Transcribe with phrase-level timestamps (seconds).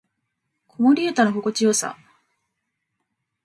[0.67, 1.95] 子守唄の心地よさ